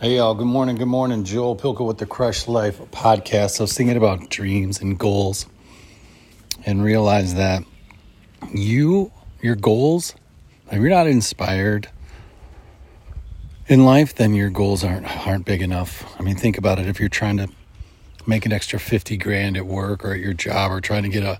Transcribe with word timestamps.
Hey, 0.00 0.16
y'all. 0.16 0.34
Good 0.34 0.46
morning. 0.46 0.76
Good 0.76 0.88
morning. 0.88 1.24
Joel 1.24 1.56
Pilka 1.56 1.86
with 1.86 1.98
the 1.98 2.06
Crush 2.06 2.48
Life 2.48 2.78
podcast. 2.90 3.60
I 3.60 3.64
was 3.64 3.74
thinking 3.74 3.98
about 3.98 4.30
dreams 4.30 4.80
and 4.80 4.98
goals 4.98 5.44
and 6.64 6.82
realized 6.82 7.36
that 7.36 7.64
you, 8.50 9.12
your 9.42 9.56
goals, 9.56 10.14
if 10.72 10.80
you're 10.80 10.88
not 10.88 11.06
inspired 11.06 11.90
in 13.66 13.84
life, 13.84 14.14
then 14.14 14.32
your 14.32 14.48
goals 14.48 14.82
aren't 14.84 15.04
aren't 15.26 15.44
big 15.44 15.60
enough. 15.60 16.18
I 16.18 16.22
mean, 16.22 16.34
think 16.34 16.56
about 16.56 16.78
it. 16.78 16.86
If 16.86 16.98
you're 16.98 17.10
trying 17.10 17.36
to 17.36 17.50
make 18.26 18.46
an 18.46 18.54
extra 18.54 18.80
50 18.80 19.18
grand 19.18 19.58
at 19.58 19.66
work 19.66 20.02
or 20.02 20.14
at 20.14 20.20
your 20.20 20.32
job 20.32 20.72
or 20.72 20.80
trying 20.80 21.02
to 21.02 21.10
get 21.10 21.24
a 21.24 21.38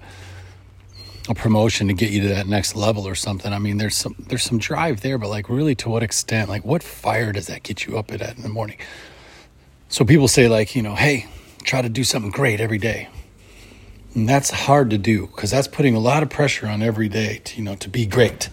a 1.31 1.35
promotion 1.35 1.87
to 1.87 1.95
get 1.95 2.11
you 2.11 2.23
to 2.23 2.29
that 2.29 2.49
next 2.49 2.75
level 2.75 3.07
or 3.07 3.15
something. 3.15 3.53
I 3.53 3.61
mean, 3.61 3.79
there's 3.79 3.97
some 3.97 4.17
there's 4.19 4.43
some 4.43 4.59
drive 4.59 5.01
there, 5.01 5.17
but 5.17 5.29
like 5.29 5.49
really 5.49 5.77
to 5.77 5.89
what 5.89 6.03
extent? 6.03 6.49
Like 6.49 6.65
what 6.65 6.83
fire 6.83 7.33
does 7.33 7.47
that 7.47 7.63
get 7.63 7.87
you 7.87 7.97
up 7.97 8.11
at 8.11 8.21
in 8.37 8.43
the 8.43 8.49
morning? 8.49 8.79
So 9.89 10.05
people 10.05 10.27
say 10.27 10.49
like, 10.49 10.75
you 10.75 10.83
know, 10.83 10.97
hey, 10.97 11.27
try 11.63 11.83
to 11.83 11.89
do 11.89 12.03
something 12.03 12.33
great 12.33 12.61
every 12.61 12.79
day. 12.79 13.09
And 14.15 14.29
that's 14.29 14.51
hard 14.51 14.91
to 14.91 14.99
do 14.99 15.29
because 15.29 15.53
that's 15.53 15.69
putting 15.69 15.95
a 15.95 16.01
lot 16.01 16.25
of 16.25 16.31
pressure 16.31 16.67
on 16.67 16.83
every 16.83 17.09
day 17.09 17.41
to, 17.45 17.57
you 17.57 17.63
know, 17.63 17.77
to 17.77 17.89
be 17.89 18.07
great. 18.07 18.49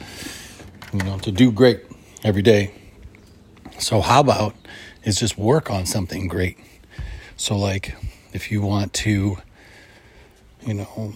You 0.94 0.99
know, 0.99 1.18
to 1.20 1.32
do 1.32 1.52
great 1.52 1.82
every 2.23 2.44
day. 2.44 2.76
So 3.80 4.02
how 4.02 4.20
about 4.20 4.55
is 5.04 5.20
just 5.20 5.35
work 5.35 5.71
on 5.71 5.88
something 5.88 6.27
great. 6.27 6.59
So 7.38 7.57
like 7.57 7.96
if 8.34 8.52
you 8.52 8.62
want 8.62 8.94
to 8.94 9.38
you 10.68 10.73
know, 10.73 11.13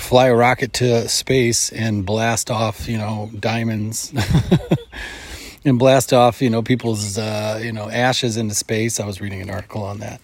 fly 0.00 0.26
a 0.26 0.34
rocket 0.34 0.72
to 0.74 1.08
space 1.08 1.70
and 1.70 2.04
blast 2.04 2.50
off, 2.50 2.88
you 2.88 2.98
know, 2.98 3.30
diamonds 3.38 4.12
and 5.64 5.78
blast 5.78 6.12
off, 6.12 6.42
you 6.42 6.50
know, 6.50 6.62
people's, 6.62 7.18
uh, 7.18 7.60
you 7.62 7.72
know, 7.72 7.88
ashes 7.88 8.36
into 8.36 8.54
space. 8.54 8.98
I 8.98 9.06
was 9.06 9.20
reading 9.20 9.40
an 9.40 9.50
article 9.50 9.82
on 9.82 9.98
that. 10.00 10.20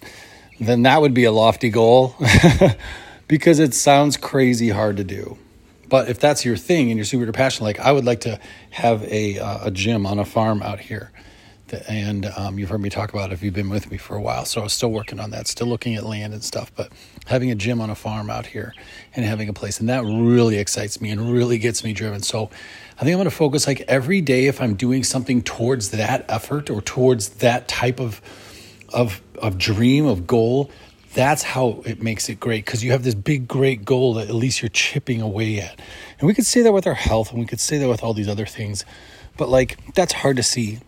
Then 0.59 0.83
that 0.83 1.01
would 1.01 1.13
be 1.13 1.23
a 1.23 1.31
lofty 1.31 1.69
goal 1.69 2.15
because 3.27 3.59
it 3.59 3.73
sounds 3.73 4.17
crazy 4.17 4.69
hard 4.69 4.97
to 4.97 5.03
do. 5.03 5.37
But 5.89 6.09
if 6.09 6.19
that's 6.19 6.43
your 6.43 6.57
thing 6.57 6.89
and 6.89 6.97
you're 6.97 7.05
super 7.05 7.31
passionate, 7.31 7.65
like 7.65 7.79
I 7.79 7.91
would 7.91 8.05
like 8.05 8.21
to 8.21 8.39
have 8.71 9.03
a, 9.03 9.39
uh, 9.39 9.67
a 9.67 9.71
gym 9.71 10.05
on 10.05 10.19
a 10.19 10.25
farm 10.25 10.61
out 10.61 10.79
here 10.79 11.11
and 11.73 12.25
um, 12.37 12.57
you've 12.59 12.69
heard 12.69 12.81
me 12.81 12.89
talk 12.89 13.13
about 13.13 13.31
it 13.31 13.33
if 13.33 13.43
you've 13.43 13.53
been 13.53 13.69
with 13.69 13.91
me 13.91 13.97
for 13.97 14.15
a 14.15 14.21
while. 14.21 14.45
So 14.45 14.61
I 14.61 14.63
was 14.63 14.73
still 14.73 14.91
working 14.91 15.19
on 15.19 15.31
that, 15.31 15.47
still 15.47 15.67
looking 15.67 15.95
at 15.95 16.05
land 16.05 16.33
and 16.33 16.43
stuff, 16.43 16.71
but 16.75 16.91
having 17.25 17.51
a 17.51 17.55
gym 17.55 17.81
on 17.81 17.89
a 17.89 17.95
farm 17.95 18.29
out 18.29 18.45
here 18.45 18.73
and 19.15 19.25
having 19.25 19.49
a 19.49 19.53
place, 19.53 19.79
and 19.79 19.89
that 19.89 20.03
really 20.03 20.57
excites 20.57 21.01
me 21.01 21.11
and 21.11 21.31
really 21.31 21.57
gets 21.57 21.83
me 21.83 21.93
driven. 21.93 22.21
So 22.21 22.49
I 22.97 23.03
think 23.03 23.13
I'm 23.13 23.17
going 23.17 23.25
to 23.25 23.31
focus 23.31 23.67
like 23.67 23.81
every 23.81 24.21
day 24.21 24.47
if 24.47 24.61
I'm 24.61 24.75
doing 24.75 25.03
something 25.03 25.41
towards 25.41 25.91
that 25.91 26.25
effort 26.29 26.69
or 26.69 26.81
towards 26.81 27.29
that 27.29 27.67
type 27.67 27.99
of 27.99 28.21
of 28.93 29.21
of 29.37 29.57
dream 29.57 30.05
of 30.05 30.27
goal. 30.27 30.71
That's 31.13 31.41
how 31.41 31.81
it 31.85 32.01
makes 32.03 32.29
it 32.29 32.39
great 32.39 32.65
because 32.65 32.83
you 32.83 32.91
have 32.91 33.03
this 33.03 33.15
big, 33.15 33.47
great 33.47 33.83
goal 33.83 34.15
that 34.15 34.29
at 34.29 34.35
least 34.35 34.61
you're 34.61 34.69
chipping 34.69 35.21
away 35.21 35.59
at. 35.59 35.79
And 36.19 36.27
we 36.27 36.33
could 36.35 36.45
say 36.45 36.61
that 36.61 36.71
with 36.71 36.85
our 36.85 36.93
health 36.93 37.31
and 37.31 37.39
we 37.39 37.47
could 37.47 37.59
say 37.59 37.79
that 37.79 37.89
with 37.89 38.03
all 38.03 38.13
these 38.13 38.27
other 38.27 38.45
things, 38.45 38.85
but 39.35 39.49
like 39.49 39.93
that's 39.95 40.13
hard 40.13 40.37
to 40.37 40.43
see 40.43 40.79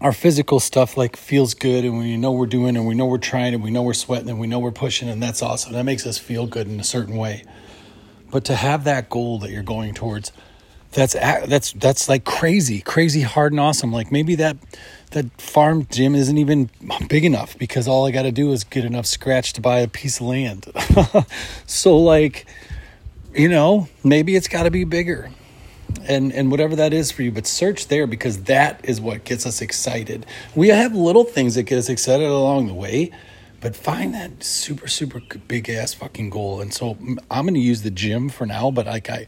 our 0.00 0.12
physical 0.12 0.60
stuff 0.60 0.96
like 0.96 1.16
feels 1.16 1.54
good 1.54 1.84
and 1.84 1.98
we 1.98 2.16
know 2.16 2.30
we're 2.30 2.46
doing 2.46 2.76
and 2.76 2.86
we 2.86 2.94
know 2.94 3.06
we're 3.06 3.18
trying 3.18 3.54
and 3.54 3.62
we 3.62 3.70
know 3.70 3.82
we're 3.82 3.94
sweating 3.94 4.28
and 4.28 4.38
we 4.38 4.46
know 4.46 4.58
we're 4.58 4.70
pushing 4.70 5.08
and 5.08 5.22
that's 5.22 5.42
awesome. 5.42 5.72
That 5.72 5.84
makes 5.84 6.06
us 6.06 6.18
feel 6.18 6.46
good 6.46 6.68
in 6.68 6.78
a 6.78 6.84
certain 6.84 7.16
way. 7.16 7.44
But 8.30 8.44
to 8.46 8.54
have 8.54 8.84
that 8.84 9.10
goal 9.10 9.38
that 9.40 9.50
you're 9.50 9.62
going 9.62 9.94
towards, 9.94 10.32
that's 10.92 11.14
that's 11.14 11.72
that's 11.72 12.08
like 12.08 12.24
crazy, 12.24 12.80
crazy 12.80 13.22
hard 13.22 13.52
and 13.52 13.60
awesome. 13.60 13.92
Like 13.92 14.12
maybe 14.12 14.34
that 14.36 14.56
that 15.10 15.40
farm 15.40 15.86
gym 15.90 16.14
isn't 16.14 16.38
even 16.38 16.70
big 17.08 17.24
enough 17.24 17.58
because 17.58 17.88
all 17.88 18.06
I 18.06 18.10
got 18.10 18.22
to 18.22 18.32
do 18.32 18.52
is 18.52 18.64
get 18.64 18.84
enough 18.84 19.06
scratch 19.06 19.52
to 19.54 19.60
buy 19.60 19.80
a 19.80 19.88
piece 19.88 20.20
of 20.20 20.26
land. 20.26 20.66
so 21.66 21.98
like, 21.98 22.46
you 23.34 23.48
know, 23.48 23.88
maybe 24.04 24.36
it's 24.36 24.48
got 24.48 24.62
to 24.64 24.70
be 24.70 24.84
bigger 24.84 25.30
and 26.06 26.32
and 26.32 26.50
whatever 26.50 26.76
that 26.76 26.92
is 26.92 27.10
for 27.10 27.22
you 27.22 27.32
but 27.32 27.46
search 27.46 27.88
there 27.88 28.06
because 28.06 28.44
that 28.44 28.80
is 28.84 29.00
what 29.00 29.24
gets 29.24 29.46
us 29.46 29.60
excited. 29.60 30.26
We 30.54 30.68
have 30.68 30.94
little 30.94 31.24
things 31.24 31.54
that 31.54 31.64
get 31.64 31.78
us 31.78 31.88
excited 31.88 32.26
along 32.26 32.66
the 32.66 32.74
way 32.74 33.10
but 33.60 33.74
find 33.74 34.14
that 34.14 34.44
super 34.44 34.88
super 34.88 35.20
big 35.48 35.68
ass 35.68 35.94
fucking 35.94 36.30
goal. 36.30 36.60
And 36.60 36.72
so 36.72 36.96
i'm 37.30 37.44
going 37.44 37.54
to 37.54 37.60
use 37.60 37.82
the 37.82 37.90
gym 37.90 38.28
for 38.28 38.46
now 38.46 38.70
but 38.70 38.86
like 38.86 39.10
i 39.10 39.26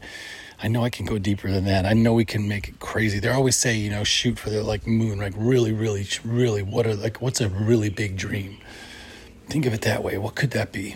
i 0.63 0.67
know 0.67 0.83
i 0.83 0.89
can 0.89 1.05
go 1.05 1.17
deeper 1.17 1.49
than 1.51 1.65
that. 1.65 1.85
I 1.85 1.93
know 1.93 2.13
we 2.13 2.25
can 2.25 2.47
make 2.47 2.67
it 2.69 2.79
crazy. 2.79 3.19
They 3.19 3.29
always 3.29 3.57
say 3.57 3.75
you 3.75 3.89
know 3.89 4.03
shoot 4.03 4.39
for 4.39 4.49
the 4.49 4.63
like 4.63 4.87
moon 4.87 5.19
like 5.19 5.33
really 5.35 5.73
really 5.73 6.07
really 6.23 6.63
what 6.63 6.85
are 6.87 6.95
like 6.95 7.21
what's 7.21 7.41
a 7.41 7.49
really 7.49 7.89
big 7.89 8.17
dream? 8.17 8.57
Think 9.47 9.65
of 9.65 9.73
it 9.73 9.81
that 9.81 10.03
way. 10.03 10.17
What 10.17 10.35
could 10.35 10.51
that 10.51 10.71
be? 10.71 10.95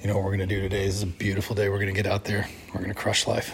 You 0.00 0.06
know 0.06 0.14
what 0.14 0.24
we're 0.24 0.36
going 0.36 0.48
to 0.48 0.54
do 0.54 0.60
today? 0.60 0.86
This 0.86 0.96
is 0.96 1.02
a 1.02 1.06
beautiful 1.06 1.56
day. 1.56 1.68
We're 1.68 1.80
going 1.80 1.92
to 1.92 2.02
get 2.02 2.10
out 2.10 2.24
there. 2.24 2.48
We're 2.68 2.80
going 2.80 2.94
to 2.94 2.94
crush 2.94 3.26
life 3.26 3.52